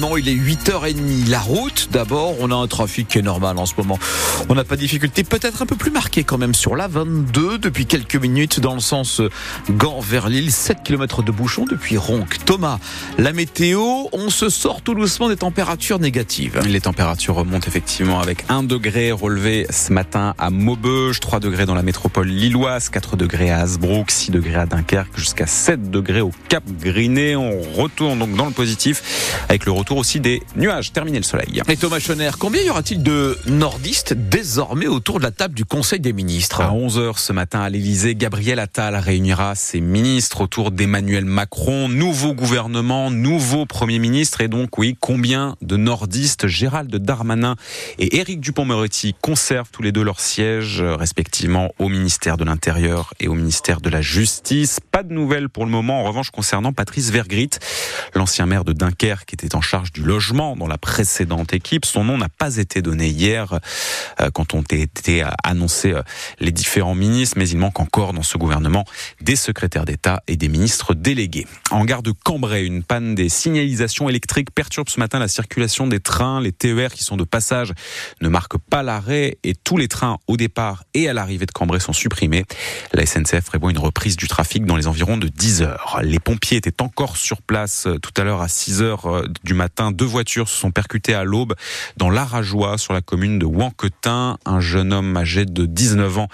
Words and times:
Non, 0.00 0.16
il 0.16 0.28
est 0.28 0.34
8h30. 0.34 1.28
La 1.30 1.38
route, 1.38 1.88
d'abord, 1.92 2.34
on 2.40 2.50
a 2.50 2.54
un 2.56 2.66
trafic 2.66 3.06
qui 3.06 3.18
est 3.20 3.22
normal 3.22 3.58
en 3.58 3.64
ce 3.64 3.74
moment. 3.76 3.96
On 4.48 4.56
n'a 4.56 4.64
pas 4.64 4.74
de 4.74 4.80
difficulté, 4.80 5.22
peut-être 5.22 5.62
un 5.62 5.66
peu 5.66 5.76
plus 5.76 5.92
marqué 5.92 6.24
quand 6.24 6.36
même 6.36 6.52
sur 6.52 6.74
la 6.74 6.88
22 6.88 7.58
depuis 7.58 7.86
quelques 7.86 8.16
minutes 8.16 8.58
dans 8.58 8.74
le 8.74 8.80
sens 8.80 9.22
Gand 9.70 10.00
vers 10.00 10.28
Lille. 10.28 10.50
7 10.50 10.78
km 10.82 11.22
de 11.22 11.30
bouchon 11.30 11.64
depuis 11.64 11.96
Ronc. 11.96 12.26
Thomas, 12.44 12.80
la 13.18 13.32
météo, 13.32 14.08
on 14.12 14.30
se 14.30 14.48
sort 14.48 14.82
tout 14.82 14.96
doucement 14.96 15.28
des 15.28 15.36
températures 15.36 16.00
négatives. 16.00 16.60
Les 16.66 16.80
températures 16.80 17.36
remontent 17.36 17.68
effectivement 17.68 18.18
avec 18.18 18.46
1 18.48 18.64
degré 18.64 19.12
relevé 19.12 19.64
ce 19.70 19.92
matin 19.92 20.34
à 20.38 20.50
Maubeuge, 20.50 21.20
3 21.20 21.38
degrés 21.38 21.66
dans 21.66 21.76
la 21.76 21.82
métropole 21.84 22.26
lilloise, 22.26 22.88
4 22.88 23.14
degrés 23.14 23.52
à 23.52 23.60
Hasbrook, 23.60 24.10
6 24.10 24.32
degrés 24.32 24.56
à 24.56 24.66
Dunkerque, 24.66 25.16
jusqu'à 25.16 25.46
7 25.46 25.88
degrés 25.88 26.20
au 26.20 26.32
Cap 26.48 26.64
Griné. 26.80 27.36
On 27.36 27.60
retourne 27.80 28.18
donc 28.18 28.34
dans 28.34 28.46
le 28.46 28.50
positif 28.50 29.23
avec 29.48 29.66
le 29.66 29.72
retour 29.72 29.98
aussi 29.98 30.20
des 30.20 30.42
nuages. 30.56 30.92
Terminé 30.92 31.18
le 31.18 31.24
soleil. 31.24 31.62
Et 31.68 31.76
Thomas 31.76 31.98
Schoner, 31.98 32.30
combien 32.38 32.62
y 32.62 32.70
aura-t-il 32.70 33.02
de 33.02 33.38
nordistes 33.46 34.14
désormais 34.14 34.86
autour 34.86 35.18
de 35.18 35.24
la 35.24 35.30
table 35.30 35.54
du 35.54 35.64
Conseil 35.64 36.00
des 36.00 36.12
ministres? 36.12 36.60
À 36.60 36.70
11h 36.70 37.18
ce 37.18 37.32
matin 37.32 37.60
à 37.60 37.70
l'Elysée, 37.70 38.14
Gabriel 38.14 38.58
Attal 38.58 38.96
réunira 38.96 39.54
ses 39.54 39.80
ministres 39.80 40.42
autour 40.42 40.70
d'Emmanuel 40.70 41.24
Macron. 41.24 41.88
Nouveau 41.88 42.34
gouvernement, 42.34 43.10
nouveau 43.10 43.66
Premier 43.66 43.98
ministre. 43.98 44.40
Et 44.40 44.48
donc, 44.48 44.76
oui, 44.78 44.96
combien 45.00 45.56
de 45.62 45.76
nordistes? 45.76 46.46
Gérald 46.46 46.94
Darmanin 46.94 47.56
et 47.98 48.18
Éric 48.18 48.40
Dupont-Moretti 48.40 49.14
conservent 49.20 49.70
tous 49.70 49.82
les 49.82 49.92
deux 49.92 50.02
leurs 50.02 50.20
sièges, 50.20 50.82
respectivement, 50.82 51.70
au 51.78 51.88
ministère 51.88 52.36
de 52.36 52.44
l'Intérieur 52.44 53.14
et 53.20 53.28
au 53.28 53.34
ministère 53.34 53.80
de 53.80 53.88
la 53.88 54.02
Justice. 54.02 54.80
Pas 54.90 55.02
de 55.02 55.12
nouvelles 55.12 55.48
pour 55.48 55.64
le 55.64 55.70
moment, 55.70 56.00
en 56.00 56.04
revanche, 56.04 56.30
concernant 56.30 56.72
Patrice 56.72 57.10
Vergrit, 57.10 57.50
l'ancien 58.14 58.46
maire 58.46 58.64
de 58.64 58.72
Dunkerque 58.72 59.23
qui 59.26 59.34
était 59.34 59.54
en 59.54 59.60
charge 59.60 59.92
du 59.92 60.02
logement 60.02 60.56
dans 60.56 60.66
la 60.66 60.78
précédente 60.78 61.52
équipe. 61.52 61.84
Son 61.84 62.04
nom 62.04 62.18
n'a 62.18 62.28
pas 62.28 62.56
été 62.56 62.82
donné 62.82 63.08
hier 63.08 63.58
euh, 64.20 64.30
quand 64.32 64.54
ont 64.54 64.62
été 64.62 65.24
annoncés 65.42 65.92
euh, 65.92 66.02
les 66.40 66.52
différents 66.52 66.94
ministres, 66.94 67.36
mais 67.38 67.48
il 67.48 67.58
manque 67.58 67.80
encore 67.80 68.12
dans 68.12 68.22
ce 68.22 68.38
gouvernement 68.38 68.84
des 69.20 69.36
secrétaires 69.36 69.84
d'État 69.84 70.22
et 70.26 70.36
des 70.36 70.48
ministres 70.48 70.94
délégués. 70.94 71.46
En 71.70 71.84
gare 71.84 72.02
de 72.02 72.12
Cambrai, 72.12 72.64
une 72.64 72.82
panne 72.82 73.14
des 73.14 73.28
signalisations 73.28 74.08
électriques 74.08 74.50
perturbe 74.50 74.88
ce 74.88 75.00
matin 75.00 75.18
la 75.18 75.28
circulation 75.28 75.86
des 75.86 76.00
trains. 76.00 76.40
Les 76.40 76.52
TER 76.52 76.92
qui 76.92 77.04
sont 77.04 77.16
de 77.16 77.24
passage 77.24 77.72
ne 78.20 78.28
marquent 78.28 78.58
pas 78.58 78.82
l'arrêt 78.82 79.38
et 79.42 79.54
tous 79.54 79.76
les 79.76 79.88
trains 79.88 80.18
au 80.26 80.36
départ 80.36 80.84
et 80.94 81.08
à 81.08 81.12
l'arrivée 81.12 81.46
de 81.46 81.52
Cambrai 81.52 81.80
sont 81.80 81.92
supprimés. 81.92 82.44
La 82.92 83.06
SNCF 83.06 83.44
prévoit 83.44 83.70
une 83.70 83.78
reprise 83.78 84.16
du 84.16 84.28
trafic 84.28 84.64
dans 84.64 84.76
les 84.76 84.86
environs 84.86 85.16
de 85.16 85.28
10 85.28 85.62
heures. 85.62 85.98
Les 86.02 86.18
pompiers 86.18 86.58
étaient 86.58 86.82
encore 86.82 87.16
sur 87.16 87.42
place 87.42 87.86
euh, 87.86 87.98
tout 87.98 88.12
à 88.16 88.24
l'heure 88.24 88.42
à 88.42 88.48
6 88.48 88.82
heures 88.82 89.06
du 89.44 89.54
matin. 89.54 89.92
Deux 89.92 90.04
voitures 90.04 90.48
se 90.48 90.58
sont 90.58 90.70
percutées 90.70 91.14
à 91.14 91.24
l'aube 91.24 91.54
dans 91.96 92.10
l'Arajois, 92.10 92.78
sur 92.78 92.92
la 92.92 93.00
commune 93.00 93.38
de 93.38 93.46
Wanquetin. 93.46 94.38
Un 94.44 94.60
jeune 94.60 94.92
homme 94.92 95.16
âgé 95.16 95.44
de 95.44 95.66
19 95.66 96.18
ans 96.18 96.28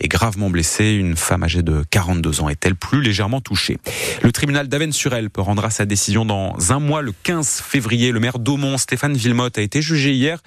est 0.00 0.08
gravement 0.08 0.50
blessé. 0.50 0.92
Une 0.92 1.16
femme 1.16 1.42
âgée 1.42 1.62
de 1.62 1.84
42 1.90 2.40
ans 2.40 2.48
est-elle 2.48 2.76
plus 2.76 3.00
légèrement 3.00 3.40
touchée? 3.40 3.78
Le 4.22 4.32
tribunal 4.32 4.68
d'Avennes-sur-Elpe 4.68 5.36
rendra 5.38 5.70
sa 5.70 5.86
décision 5.86 6.24
dans 6.24 6.56
un 6.70 6.78
mois, 6.78 7.02
le 7.02 7.12
15 7.22 7.62
février. 7.62 8.12
Le 8.12 8.20
maire 8.20 8.38
d'Aumont, 8.38 8.78
Stéphane 8.78 9.14
Villemotte, 9.14 9.58
a 9.58 9.62
été 9.62 9.82
jugé 9.82 10.12
hier 10.12 10.38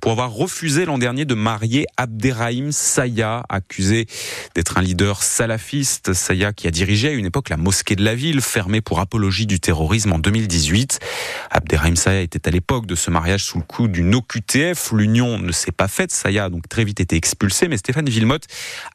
pour 0.00 0.12
avoir 0.12 0.32
refusé 0.32 0.84
l'an 0.84 0.98
dernier 0.98 1.24
de 1.24 1.34
marier 1.34 1.86
Abderrahim 1.96 2.72
Saya, 2.72 3.42
accusé 3.48 4.06
d'être 4.54 4.78
un 4.78 4.82
leader 4.82 5.22
salafiste. 5.22 6.12
Saya 6.12 6.52
qui 6.52 6.66
a 6.66 6.70
dirigé 6.70 7.08
à 7.08 7.12
une 7.12 7.26
époque 7.26 7.48
la 7.48 7.56
mosquée 7.56 7.96
de 7.96 8.04
la 8.04 8.14
ville, 8.14 8.40
fermée 8.40 8.80
pour 8.80 9.00
apologie 9.00 9.46
du 9.46 9.60
terrorisme 9.60 10.12
en 10.12 10.18
2018. 10.18 10.98
Abderrahim 11.50 11.96
Saya 11.96 12.20
était 12.20 12.48
à 12.48 12.50
l'époque 12.50 12.86
de 12.86 12.94
ce 12.94 13.10
mariage 13.10 13.44
sous 13.44 13.58
le 13.58 13.64
coup 13.64 13.88
d'une 13.88 14.14
OQTF. 14.14 14.92
L'union 14.92 15.38
ne 15.38 15.52
s'est 15.52 15.72
pas 15.72 15.88
faite. 15.88 16.12
Saya 16.12 16.44
a 16.44 16.50
donc 16.50 16.68
très 16.68 16.84
vite 16.84 17.00
été 17.00 17.16
expulsé. 17.16 17.68
Mais 17.68 17.76
Stéphane 17.76 18.08
Villemotte 18.08 18.44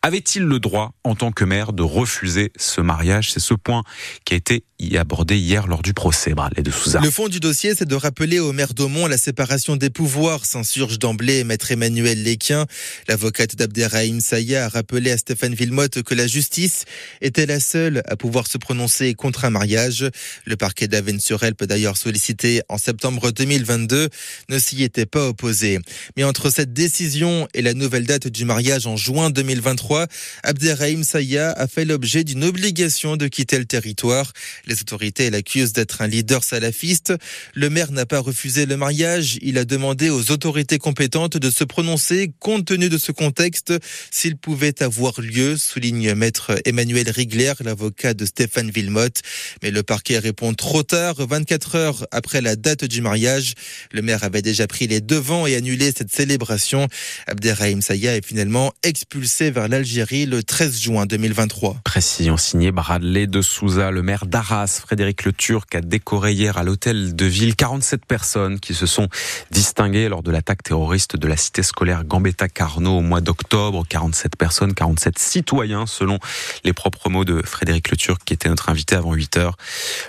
avait-il 0.02 0.44
le 0.44 0.59
droit, 0.59 0.94
en 1.03 1.16
tant 1.16 1.31
que 1.31 1.46
maire, 1.46 1.74
de 1.74 1.84
refuser 1.84 2.51
ce 2.57 2.81
mariage? 2.81 3.31
C'est 3.31 3.40
ce 3.40 3.53
point 3.53 3.84
qui 4.25 4.34
a 4.34 4.38
été 4.38 4.63
abordé 4.96 5.38
hier 5.38 5.68
lors 5.68 5.81
du 5.81 5.94
procès. 5.94 6.34
Bradley 6.34 6.63
de 6.63 6.72
Souza. 6.72 7.00
Le 7.01 7.12
fond 7.12 7.28
du 7.28 7.40
dossier, 7.40 7.74
c'est 7.75 7.88
de 7.88 7.96
rappeler 7.96 8.40
au 8.40 8.51
maire 8.51 8.74
d'Aumont 8.74 9.07
la 9.07 9.18
séparation 9.18 9.75
des 9.75 9.90
pouvoirs, 9.90 10.46
s'insurge 10.46 11.00
d'emblée 11.00 11.44
maître 11.44 11.72
Emmanuel 11.72 12.24
Léquien. 12.24 12.66
L'avocate 13.07 13.56
d'Abderrahim 13.56 14.19
Saya 14.22 14.66
a 14.66 14.69
rappelé 14.69 15.12
à 15.12 15.18
Stéphane 15.18 15.53
Villemotte 15.53 16.03
que 16.03 16.16
la 16.16 16.28
justice 16.28 16.85
était 17.22 17.46
la 17.46 17.59
seule 17.59 18.01
à 18.07 18.16
pouvoir 18.16 18.47
se 18.47 18.57
prononcer 18.57 19.13
contre 19.13 19.46
un 19.46 19.50
mariage. 19.50 20.09
Le 20.46 20.57
parquet 20.57 20.88
d'Avennes-sur-Elle 20.88 21.56
peut 21.56 21.68
d'ailleurs 21.68 21.97
solliciter 22.22 22.62
en 22.70 22.78
septembre 22.78 23.32
2022 23.32 24.09
ne 24.50 24.59
s'y 24.59 24.84
était 24.84 25.08
pas 25.08 25.28
opposé. 25.28 25.80
Mais 26.16 26.24
entre 26.24 26.52
cette 26.52 26.72
décision 26.72 27.48
et 27.56 27.64
la 27.64 27.74
nouvelle 27.74 28.06
date 28.06 28.28
du 28.28 28.46
mariage 28.46 28.86
en 28.86 28.96
juin 28.96 29.32
2023, 29.32 30.06
Abderrahim 30.44 31.04
Saya 31.04 31.52
a 31.52 31.68
fait 31.68 31.84
l'objet 31.84 32.24
d'une 32.24 32.44
obligation 32.44 33.18
de 33.18 33.28
quitter 33.28 33.58
le 33.58 33.66
territoire. 33.66 34.34
Les 34.68 34.81
autorités 34.81 35.31
l'accusent 35.31 35.74
d'être 35.74 36.02
un 36.02 36.08
leader 36.08 36.44
salafiste. 36.44 37.14
Le 37.56 37.70
maire 37.70 37.92
n'a 37.92 38.06
pas 38.06 38.20
refusé 38.20 38.68
le 38.68 38.78
mariage. 38.78 39.40
Il 39.42 39.58
a 39.58 39.66
demandé 39.66 40.10
aux 40.10 40.30
autorités 40.31 40.78
compétentes 40.78 41.38
de 41.38 41.50
se 41.50 41.64
prononcer 41.64 42.31
compte 42.40 42.66
tenu 42.66 42.90
de 42.90 43.00
ce 43.00 43.12
contexte 43.12 43.74
s'il 44.12 44.38
pouvait 44.38 44.84
avoir 44.84 45.20
lieu, 45.22 45.58
souligne 45.58 46.14
maître 46.14 46.52
Emmanuel 46.66 47.10
Rigler, 47.10 47.54
l'avocat 47.62 48.14
de 48.14 48.26
Stéphane 48.26 48.70
Villemotte. 48.70 49.22
Mais 49.64 49.72
le 49.72 49.81
parquet 49.81 50.20
répond 50.20 50.54
trop 50.54 50.84
tard, 50.84 51.16
24 51.18 51.76
heures 51.76 52.08
après 52.12 52.42
la 52.42 52.56
date 52.56 52.86
du 52.86 53.02
mariage. 53.02 53.54
Le 53.92 54.02
maire 54.02 54.24
avait 54.24 54.42
déjà 54.42 54.68
pris 54.68 54.88
les 54.88 55.02
devants 55.02 55.48
et 55.48 55.56
annulé 55.56 55.92
cette 55.96 56.12
célébration. 56.12 56.88
Abderrahim 57.28 57.82
Saya 57.82 58.16
est 58.16 58.26
finalement 58.26 58.74
expulsé 58.84 59.52
vers 59.52 59.68
l'Algérie 59.68 60.26
le 60.26 60.44
13 60.44 60.80
juin 60.80 61.06
2023. 61.06 61.82
Précision 61.84 62.38
signée 62.38 62.72
Bradley 62.72 63.28
de 63.28 63.42
Souza, 63.42 63.92
le 63.92 64.02
maire 64.02 64.26
d'Arras, 64.26 64.82
Frédéric 64.82 65.26
Le 65.26 65.34
Turc, 65.34 65.74
a 65.76 65.82
décoré 65.82 66.34
hier 66.34 66.58
à 66.58 66.64
l'hôtel 66.64 67.16
de 67.16 67.26
ville 67.26 67.56
47 67.56 68.06
personnes 68.06 68.60
qui 68.60 68.74
se 68.74 68.86
sont 68.86 69.08
distinguées 69.52 70.10
lors 70.10 70.24
de 70.24 70.32
l'attaque 70.32 70.64
terroriste 70.64 71.16
de 71.16 71.28
la 71.28 71.38
cité 71.38 71.64
scolaire 71.64 72.04
Gambetta 72.04 72.50
Carnot 72.50 72.98
au 72.98 73.02
mois 73.02 73.22
d'octobre. 73.22 73.86
47 73.88 74.36
personnes, 74.36 74.74
47 74.74 75.18
citoyens 75.20 75.86
selon 75.86 76.20
les 76.64 76.74
propres 76.74 77.10
mots 77.10 77.26
de 77.26 77.42
Frédéric 77.46 77.90
Le 77.92 77.98
Turc 77.98 78.22
qui 78.26 78.34
était 78.34 78.50
notre 78.50 78.70
invité 78.70 78.96
avant 78.96 79.14
8 79.14 79.38
heures. 79.38 79.58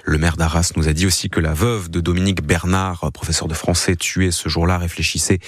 Le 0.04 0.18
maire 0.18 0.36
d'Arras 0.36 0.72
nous 0.76 0.88
a 0.88 0.92
dit 0.92 1.06
aussi 1.06 1.30
que 1.30 1.40
la 1.40 1.54
veuve 1.54 1.90
de 1.92 2.00
Dominique 2.00 2.42
Bernard, 2.42 3.12
professeur 3.12 3.46
de 3.46 3.54
français 3.54 3.94
tué 3.94 4.30
ce 4.32 4.48
jour-là, 4.48 4.78
réfléchissait 4.78 5.38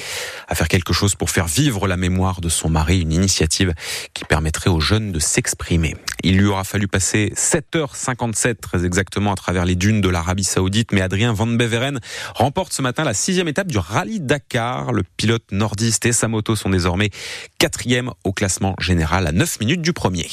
à 0.46 0.54
faire 0.54 0.68
quelque 0.68 0.92
chose 0.92 1.16
pour 1.16 1.30
faire 1.30 1.46
vivre 1.46 1.88
la 1.88 1.96
mémoire 1.96 2.40
de 2.40 2.48
son 2.48 2.68
mari, 2.68 3.00
une 3.00 3.12
initiative 3.12 3.72
qui 4.12 4.24
permettrait 4.24 4.70
aux 4.70 4.80
jeunes 4.80 5.10
de 5.10 5.18
s'exprimer. 5.18 5.96
Il 6.22 6.36
lui 6.38 6.46
aura 6.46 6.64
fallu 6.64 6.86
passer 6.86 7.32
7h57 7.36 8.56
très 8.60 8.84
exactement 8.84 9.32
à 9.32 9.34
travers 9.34 9.64
les 9.64 9.74
dunes 9.74 10.00
de 10.00 10.08
l'Arabie 10.08 10.44
Saoudite, 10.44 10.92
mais 10.92 11.00
Adrien 11.00 11.32
Van 11.32 11.46
Beveren 11.46 11.98
remporte 12.34 12.72
ce 12.72 12.82
matin 12.82 13.04
la 13.04 13.14
sixième 13.14 13.48
étape 13.48 13.68
du 13.68 13.78
rallye 13.78 14.20
Dakar. 14.20 14.92
Le 14.92 15.02
pilote 15.16 15.44
nordiste 15.50 16.06
et 16.06 16.12
sa 16.12 16.28
moto 16.28 16.56
sont 16.56 16.70
désormais 16.70 17.10
quatrième 17.58 18.10
au 18.24 18.32
classement 18.32 18.74
général 18.78 19.26
à 19.26 19.32
9 19.32 19.60
minutes 19.60 19.82
du 19.82 19.92
premier. 19.92 20.26